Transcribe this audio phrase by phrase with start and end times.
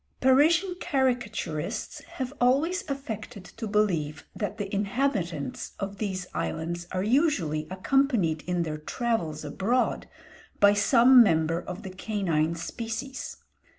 [0.19, 7.67] Parisian caricaturists have always affected to believe that the inhabitants of these islands are usually
[7.69, 10.09] accompanied in their travels abroad
[10.59, 13.37] by some member of the canine species.